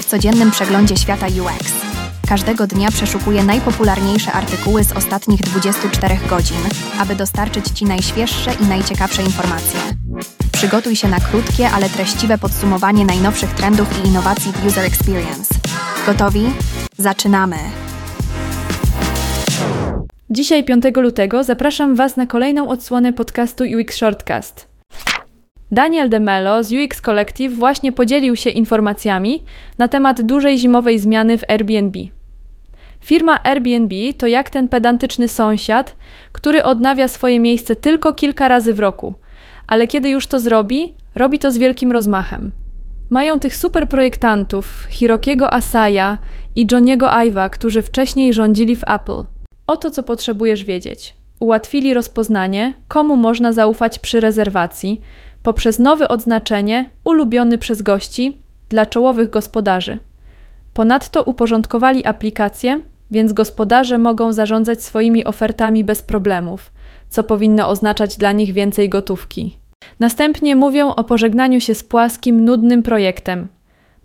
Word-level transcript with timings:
W 0.00 0.04
codziennym 0.04 0.50
przeglądzie 0.50 0.96
świata 0.96 1.26
UX. 1.26 1.72
Każdego 2.28 2.66
dnia 2.66 2.90
przeszukuję 2.90 3.44
najpopularniejsze 3.44 4.32
artykuły 4.32 4.84
z 4.84 4.92
ostatnich 4.92 5.40
24 5.40 6.18
godzin, 6.28 6.56
aby 6.98 7.14
dostarczyć 7.14 7.68
Ci 7.68 7.84
najświeższe 7.84 8.50
i 8.54 8.66
najciekawsze 8.66 9.22
informacje. 9.22 9.80
Przygotuj 10.52 10.96
się 10.96 11.08
na 11.08 11.20
krótkie, 11.20 11.70
ale 11.70 11.88
treściwe 11.88 12.38
podsumowanie 12.38 13.04
najnowszych 13.04 13.50
trendów 13.50 14.04
i 14.04 14.08
innowacji 14.08 14.52
w 14.52 14.66
User 14.66 14.84
Experience. 14.84 15.54
Gotowi? 16.06 16.52
Zaczynamy! 16.98 17.56
Dzisiaj, 20.30 20.64
5 20.64 20.84
lutego, 20.96 21.44
zapraszam 21.44 21.94
Was 21.94 22.16
na 22.16 22.26
kolejną 22.26 22.68
odsłonę 22.68 23.12
podcastu 23.12 23.64
UX 23.64 23.96
Shortcast. 23.96 24.73
Daniel 25.74 26.08
DeMello 26.08 26.64
z 26.64 26.72
UX 26.72 27.00
Collective 27.00 27.54
właśnie 27.54 27.92
podzielił 27.92 28.36
się 28.36 28.50
informacjami 28.50 29.42
na 29.78 29.88
temat 29.88 30.22
dużej 30.22 30.58
zimowej 30.58 30.98
zmiany 30.98 31.38
w 31.38 31.44
Airbnb. 31.48 31.98
Firma 33.00 33.42
Airbnb 33.42 33.94
to 34.18 34.26
jak 34.26 34.50
ten 34.50 34.68
pedantyczny 34.68 35.28
sąsiad, 35.28 35.96
który 36.32 36.64
odnawia 36.64 37.08
swoje 37.08 37.40
miejsce 37.40 37.76
tylko 37.76 38.12
kilka 38.12 38.48
razy 38.48 38.74
w 38.74 38.80
roku, 38.80 39.14
ale 39.66 39.86
kiedy 39.86 40.08
już 40.08 40.26
to 40.26 40.40
zrobi, 40.40 40.94
robi 41.14 41.38
to 41.38 41.50
z 41.50 41.58
wielkim 41.58 41.92
rozmachem. 41.92 42.52
Mają 43.10 43.40
tych 43.40 43.56
super 43.56 43.88
projektantów, 43.88 44.86
Hirokiego 44.90 45.54
Asaya 45.54 46.18
i 46.56 46.66
Johniego 46.72 47.10
Iva, 47.26 47.48
którzy 47.48 47.82
wcześniej 47.82 48.32
rządzili 48.32 48.76
w 48.76 48.84
Apple. 48.86 49.24
Oto 49.66 49.90
co 49.90 50.02
potrzebujesz 50.02 50.64
wiedzieć. 50.64 51.14
Ułatwili 51.40 51.94
rozpoznanie, 51.94 52.74
komu 52.88 53.16
można 53.16 53.52
zaufać 53.52 53.98
przy 53.98 54.20
rezerwacji, 54.20 55.00
poprzez 55.44 55.78
nowe 55.78 56.08
odznaczenie 56.08 56.90
ulubiony 57.04 57.58
przez 57.58 57.82
gości 57.82 58.38
dla 58.68 58.86
czołowych 58.86 59.30
gospodarzy. 59.30 59.98
Ponadto 60.74 61.22
uporządkowali 61.22 62.04
aplikację, 62.04 62.80
więc 63.10 63.32
gospodarze 63.32 63.98
mogą 63.98 64.32
zarządzać 64.32 64.82
swoimi 64.82 65.24
ofertami 65.24 65.84
bez 65.84 66.02
problemów, 66.02 66.72
co 67.08 67.24
powinno 67.24 67.68
oznaczać 67.68 68.16
dla 68.16 68.32
nich 68.32 68.52
więcej 68.52 68.88
gotówki. 68.88 69.58
Następnie 70.00 70.56
mówią 70.56 70.94
o 70.94 71.04
pożegnaniu 71.04 71.60
się 71.60 71.74
z 71.74 71.84
płaskim, 71.84 72.44
nudnym 72.44 72.82
projektem. 72.82 73.48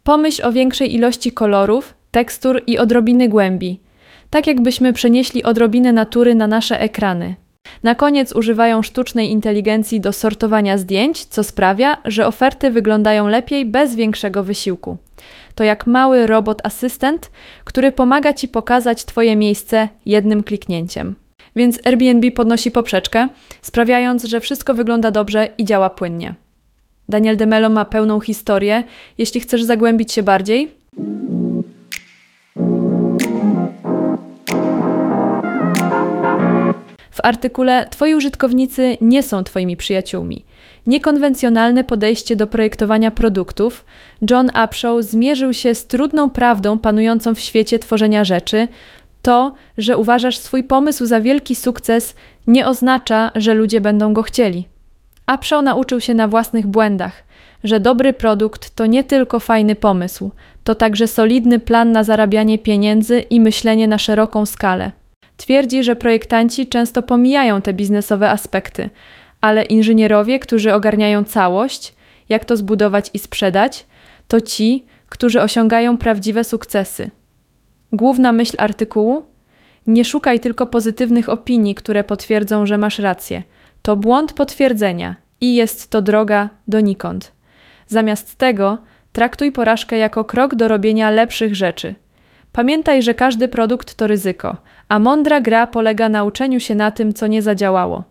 Pomyśl 0.04 0.46
o 0.46 0.52
większej 0.52 0.96
ilości 0.96 1.32
kolorów, 1.32 1.94
tekstur 2.12 2.62
i 2.68 2.78
odrobiny 2.78 3.30
głębi, 3.30 3.82
tak 4.30 4.48
jakbyśmy 4.48 4.94
przenieśli 4.94 5.44
odrobinę 5.44 5.94
natury 5.94 6.36
na 6.36 6.48
nasze 6.48 6.82
ekrany. 6.82 7.36
Na 7.84 7.96
koniec 7.96 8.36
używają 8.36 8.82
sztucznej 8.82 9.32
inteligencji 9.32 10.02
do 10.02 10.14
sortowania 10.14 10.78
zdjęć, 10.78 11.26
co 11.26 11.44
sprawia, 11.44 11.98
że 12.06 12.28
oferty 12.28 12.72
wyglądają 12.72 13.28
lepiej 13.28 13.66
bez 13.66 13.96
większego 13.96 14.44
wysiłku. 14.44 14.98
To 15.56 15.64
jak 15.64 15.88
mały 15.88 16.28
robot 16.28 16.66
asystent, 16.66 17.32
który 17.64 17.92
pomaga 17.92 18.34
ci 18.34 18.48
pokazać 18.48 19.06
Twoje 19.06 19.36
miejsce 19.36 19.90
jednym 20.06 20.44
kliknięciem. 20.44 21.16
Więc 21.56 21.80
Airbnb 21.86 22.32
podnosi 22.32 22.72
poprzeczkę, 22.72 23.28
sprawiając, 23.62 24.24
że 24.24 24.40
wszystko 24.40 24.74
wygląda 24.74 25.12
dobrze 25.12 25.50
i 25.58 25.66
działa 25.66 25.90
płynnie. 25.90 26.36
Daniel 27.10 27.38
DeMello 27.38 27.70
ma 27.70 27.86
pełną 27.86 28.20
historię. 28.20 28.84
Jeśli 29.18 29.42
chcesz 29.42 29.64
zagłębić 29.64 30.12
się 30.14 30.24
bardziej, 30.24 30.79
W 37.20 37.26
artykule 37.26 37.88
Twoi 37.90 38.16
użytkownicy 38.16 38.98
nie 39.02 39.24
są 39.24 39.44
Twoimi 39.44 39.78
przyjaciółmi. 39.78 40.46
Niekonwencjonalne 40.88 41.84
podejście 41.84 42.36
do 42.36 42.48
projektowania 42.48 43.12
produktów. 43.12 43.86
John 44.30 44.50
Upshaw 44.66 45.02
zmierzył 45.04 45.54
się 45.54 45.76
z 45.76 45.88
trudną 45.88 46.30
prawdą 46.30 46.80
panującą 46.80 47.36
w 47.36 47.40
świecie 47.40 47.80
tworzenia 47.80 48.24
rzeczy. 48.24 48.68
To, 49.22 49.54
że 49.78 49.98
uważasz 49.98 50.38
swój 50.38 50.64
pomysł 50.64 51.06
za 51.06 51.22
wielki 51.22 51.56
sukces, 51.56 52.16
nie 52.48 52.68
oznacza, 52.68 53.32
że 53.36 53.54
ludzie 53.54 53.82
będą 53.82 54.14
go 54.14 54.24
chcieli. 54.24 54.68
Upshaw 55.36 55.64
nauczył 55.64 56.02
się 56.02 56.14
na 56.14 56.28
własnych 56.28 56.68
błędach, 56.68 57.24
że 57.64 57.80
dobry 57.80 58.14
produkt 58.14 58.76
to 58.76 58.86
nie 58.86 59.04
tylko 59.04 59.40
fajny 59.40 59.76
pomysł, 59.76 60.32
to 60.64 60.76
także 60.76 61.08
solidny 61.08 61.60
plan 61.60 61.92
na 61.92 62.04
zarabianie 62.04 62.60
pieniędzy 62.60 63.20
i 63.20 63.40
myślenie 63.40 63.88
na 63.88 63.98
szeroką 63.98 64.46
skalę. 64.46 64.99
Twierdzi, 65.40 65.84
że 65.84 65.96
projektanci 65.96 66.68
często 66.68 67.02
pomijają 67.02 67.62
te 67.62 67.74
biznesowe 67.74 68.30
aspekty, 68.30 68.90
ale 69.42 69.64
inżynierowie, 69.64 70.40
którzy 70.40 70.74
ogarniają 70.74 71.24
całość, 71.24 71.96
jak 72.30 72.46
to 72.46 72.58
zbudować 72.58 73.10
i 73.14 73.20
sprzedać, 73.20 73.86
to 74.28 74.42
ci, 74.42 74.86
którzy 75.10 75.42
osiągają 75.42 75.98
prawdziwe 75.98 76.44
sukcesy. 76.44 77.12
Główna 77.92 78.32
myśl 78.32 78.56
artykułu: 78.58 79.26
Nie 79.88 80.06
szukaj 80.06 80.40
tylko 80.40 80.66
pozytywnych 80.68 81.30
opinii, 81.30 81.76
które 81.76 82.04
potwierdzą, 82.04 82.66
że 82.66 82.78
masz 82.78 83.00
rację. 83.00 83.44
To 83.82 83.96
błąd 83.96 84.34
potwierdzenia 84.34 85.16
i 85.42 85.56
jest 85.56 85.90
to 85.90 86.02
droga 86.02 86.50
donikąd. 86.68 87.32
Zamiast 87.88 88.36
tego, 88.36 88.78
traktuj 89.12 89.52
porażkę 89.52 89.98
jako 89.98 90.26
krok 90.26 90.56
do 90.56 90.68
robienia 90.68 91.10
lepszych 91.10 91.56
rzeczy. 91.56 91.96
Pamiętaj, 92.52 93.04
że 93.04 93.14
każdy 93.14 93.48
produkt 93.48 93.96
to 93.96 94.08
ryzyko, 94.08 94.58
a 94.90 95.00
mądra 95.00 95.42
gra 95.42 95.68
polega 95.68 96.10
na 96.10 96.24
uczeniu 96.24 96.60
się 96.60 96.76
na 96.76 96.92
tym, 96.92 97.14
co 97.14 97.28
nie 97.28 97.42
zadziałało. 97.42 98.04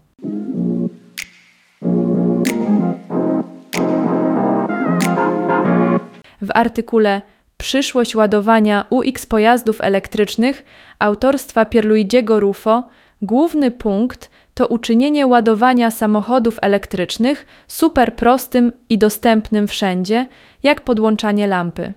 W 6.43 6.51
artykule 6.55 7.23
Przyszłość 7.57 8.15
ładowania 8.17 8.85
UX 8.91 9.27
pojazdów 9.27 9.81
elektrycznych 9.81 10.65
autorstwa 10.99 11.65
Pierluigiego 11.65 12.41
Rufo 12.41 12.89
główny 13.23 13.71
punkt 13.71 14.31
to 14.55 14.67
uczynienie 14.67 15.27
ładowania 15.27 15.91
samochodów 15.91 16.59
elektrycznych 16.63 17.47
super 17.69 18.17
prostym 18.17 18.73
i 18.89 18.99
dostępnym 18.99 19.69
wszędzie, 19.69 20.27
jak 20.63 20.81
podłączanie 20.81 21.47
lampy. 21.47 21.93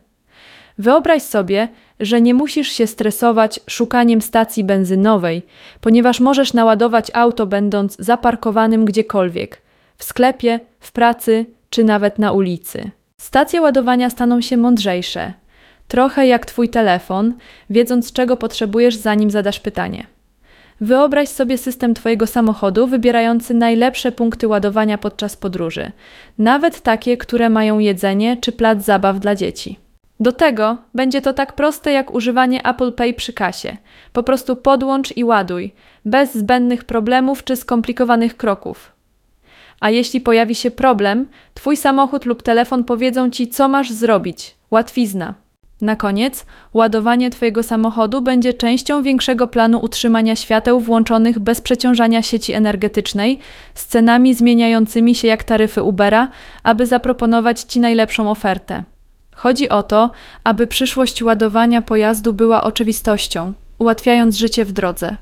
Wyobraź 0.81 1.23
sobie, 1.23 1.67
że 1.99 2.21
nie 2.21 2.33
musisz 2.33 2.67
się 2.67 2.87
stresować 2.87 3.59
szukaniem 3.67 4.21
stacji 4.21 4.63
benzynowej, 4.63 5.41
ponieważ 5.81 6.19
możesz 6.19 6.53
naładować 6.53 7.11
auto 7.13 7.45
będąc 7.45 7.95
zaparkowanym 7.99 8.85
gdziekolwiek 8.85 9.61
w 9.97 10.03
sklepie, 10.03 10.59
w 10.79 10.91
pracy 10.91 11.45
czy 11.69 11.83
nawet 11.83 12.19
na 12.19 12.31
ulicy. 12.31 12.91
Stacje 13.17 13.61
ładowania 13.61 14.09
staną 14.09 14.41
się 14.41 14.57
mądrzejsze, 14.57 15.33
trochę 15.87 16.27
jak 16.27 16.45
Twój 16.45 16.69
telefon, 16.69 17.33
wiedząc 17.69 18.13
czego 18.13 18.37
potrzebujesz, 18.37 18.95
zanim 18.95 19.31
zadasz 19.31 19.59
pytanie. 19.59 20.05
Wyobraź 20.81 21.29
sobie 21.29 21.57
system 21.57 21.93
Twojego 21.93 22.27
samochodu 22.27 22.87
wybierający 22.87 23.53
najlepsze 23.53 24.11
punkty 24.11 24.47
ładowania 24.47 24.97
podczas 24.97 25.37
podróży, 25.37 25.91
nawet 26.37 26.81
takie, 26.81 27.17
które 27.17 27.49
mają 27.49 27.79
jedzenie 27.79 28.37
czy 28.37 28.51
plac 28.51 28.85
zabaw 28.85 29.19
dla 29.19 29.35
dzieci. 29.35 29.91
Do 30.21 30.31
tego 30.31 30.77
będzie 30.93 31.21
to 31.21 31.33
tak 31.33 31.53
proste 31.53 31.91
jak 31.91 32.13
używanie 32.13 32.65
Apple 32.65 32.91
Pay 32.91 33.13
przy 33.13 33.33
kasie. 33.33 33.77
Po 34.13 34.23
prostu 34.23 34.55
podłącz 34.55 35.17
i 35.17 35.23
ładuj, 35.23 35.73
bez 36.05 36.35
zbędnych 36.35 36.83
problemów 36.83 37.43
czy 37.43 37.55
skomplikowanych 37.55 38.37
kroków. 38.37 38.91
A 39.79 39.89
jeśli 39.89 40.21
pojawi 40.21 40.55
się 40.55 40.71
problem, 40.71 41.27
Twój 41.53 41.77
samochód 41.77 42.25
lub 42.25 42.43
telefon 42.43 42.83
powiedzą 42.83 43.29
Ci, 43.29 43.47
co 43.47 43.67
masz 43.67 43.91
zrobić. 43.91 44.55
Łatwizna. 44.71 45.33
Na 45.81 45.95
koniec, 45.95 46.45
ładowanie 46.73 47.29
Twojego 47.29 47.63
samochodu 47.63 48.21
będzie 48.21 48.53
częścią 48.53 49.03
większego 49.03 49.47
planu 49.47 49.79
utrzymania 49.79 50.35
świateł 50.35 50.79
włączonych 50.79 51.39
bez 51.39 51.61
przeciążania 51.61 52.21
sieci 52.21 52.53
energetycznej, 52.53 53.39
z 53.73 53.85
cenami 53.85 54.33
zmieniającymi 54.33 55.15
się 55.15 55.27
jak 55.27 55.43
taryfy 55.43 55.83
Ubera, 55.83 56.27
aby 56.63 56.85
zaproponować 56.85 57.61
Ci 57.61 57.79
najlepszą 57.79 58.31
ofertę. 58.31 58.84
Chodzi 59.35 59.69
o 59.69 59.83
to, 59.83 60.11
aby 60.43 60.67
przyszłość 60.67 61.23
ładowania 61.23 61.81
pojazdu 61.81 62.33
była 62.33 62.63
oczywistością, 62.63 63.53
ułatwiając 63.79 64.37
życie 64.37 64.66
w 64.66 64.72
drodze. 64.72 65.16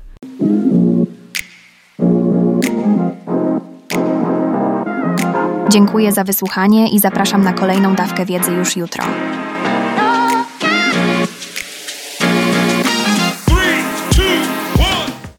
Dziękuję 5.70 6.12
za 6.12 6.24
wysłuchanie 6.24 6.88
i 6.88 6.98
zapraszam 6.98 7.44
na 7.44 7.52
kolejną 7.52 7.94
dawkę 7.94 8.26
wiedzy 8.26 8.52
już 8.52 8.76
jutro. 8.76 9.04